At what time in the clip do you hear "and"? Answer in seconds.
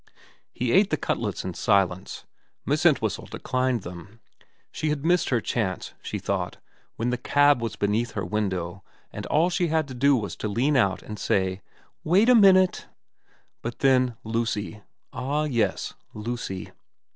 9.13-9.27, 11.03-11.19